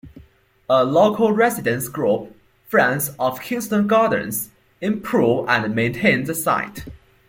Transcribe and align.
A 0.67 0.83
local 0.83 1.31
residents' 1.31 1.87
group, 1.87 2.35
Friends 2.65 3.11
of 3.19 3.39
Kingston 3.39 3.85
Gardens, 3.85 4.49
improve 4.81 5.47
and 5.47 5.75
maintain 5.75 6.23
the 6.23 6.33
site. 6.33 6.85